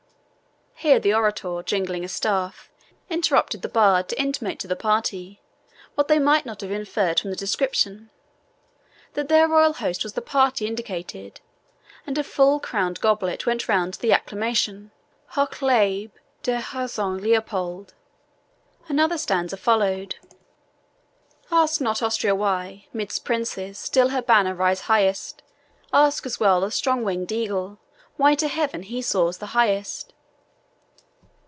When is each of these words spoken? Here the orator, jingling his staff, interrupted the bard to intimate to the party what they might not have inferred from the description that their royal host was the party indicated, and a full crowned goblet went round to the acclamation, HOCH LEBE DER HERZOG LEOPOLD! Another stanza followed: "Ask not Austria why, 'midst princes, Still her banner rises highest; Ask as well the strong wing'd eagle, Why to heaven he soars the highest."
Here 0.83 0.99
the 0.99 1.13
orator, 1.13 1.61
jingling 1.61 2.01
his 2.01 2.11
staff, 2.11 2.71
interrupted 3.07 3.61
the 3.61 3.69
bard 3.69 4.09
to 4.09 4.19
intimate 4.19 4.57
to 4.61 4.67
the 4.67 4.75
party 4.75 5.39
what 5.93 6.07
they 6.07 6.17
might 6.17 6.43
not 6.43 6.61
have 6.61 6.71
inferred 6.71 7.19
from 7.19 7.29
the 7.29 7.35
description 7.35 8.09
that 9.13 9.29
their 9.29 9.47
royal 9.47 9.73
host 9.73 10.03
was 10.03 10.13
the 10.13 10.23
party 10.23 10.65
indicated, 10.65 11.39
and 12.07 12.17
a 12.17 12.23
full 12.23 12.59
crowned 12.59 12.99
goblet 12.99 13.45
went 13.45 13.67
round 13.67 13.93
to 13.93 13.99
the 14.01 14.11
acclamation, 14.11 14.89
HOCH 15.35 15.61
LEBE 15.61 16.11
DER 16.41 16.61
HERZOG 16.61 17.21
LEOPOLD! 17.21 17.93
Another 18.87 19.19
stanza 19.19 19.57
followed: 19.57 20.15
"Ask 21.51 21.79
not 21.79 22.01
Austria 22.01 22.33
why, 22.33 22.87
'midst 22.91 23.23
princes, 23.23 23.77
Still 23.77 24.09
her 24.09 24.21
banner 24.23 24.55
rises 24.55 24.85
highest; 24.85 25.43
Ask 25.93 26.25
as 26.25 26.39
well 26.39 26.61
the 26.61 26.71
strong 26.71 27.03
wing'd 27.03 27.31
eagle, 27.31 27.77
Why 28.17 28.33
to 28.33 28.47
heaven 28.47 28.81
he 28.81 29.03
soars 29.03 29.37
the 29.37 29.53
highest." 29.53 30.15